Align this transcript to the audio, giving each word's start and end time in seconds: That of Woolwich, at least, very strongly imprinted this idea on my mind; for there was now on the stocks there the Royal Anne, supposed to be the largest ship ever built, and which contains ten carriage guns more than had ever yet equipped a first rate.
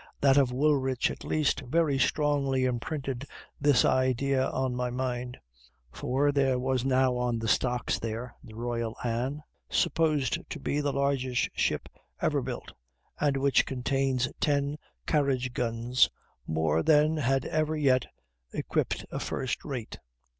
That 0.21 0.35
of 0.37 0.51
Woolwich, 0.51 1.11
at 1.11 1.23
least, 1.23 1.59
very 1.59 1.99
strongly 1.99 2.65
imprinted 2.65 3.27
this 3.59 3.85
idea 3.85 4.47
on 4.47 4.73
my 4.75 4.89
mind; 4.89 5.37
for 5.91 6.31
there 6.31 6.57
was 6.57 6.83
now 6.83 7.15
on 7.17 7.37
the 7.37 7.47
stocks 7.47 7.99
there 7.99 8.33
the 8.43 8.55
Royal 8.55 8.97
Anne, 9.03 9.43
supposed 9.69 10.39
to 10.49 10.59
be 10.59 10.81
the 10.81 10.91
largest 10.91 11.49
ship 11.53 11.87
ever 12.19 12.41
built, 12.41 12.71
and 13.19 13.37
which 13.37 13.67
contains 13.67 14.27
ten 14.39 14.79
carriage 15.05 15.53
guns 15.53 16.09
more 16.47 16.81
than 16.81 17.17
had 17.17 17.45
ever 17.45 17.77
yet 17.77 18.07
equipped 18.53 19.05
a 19.11 19.19
first 19.19 19.63
rate. 19.63 19.99